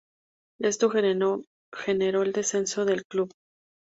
Esto 0.59 0.89
generó 0.89 1.43
el 2.23 2.33
descenso 2.33 2.85
del 2.85 3.05
club. 3.05 3.31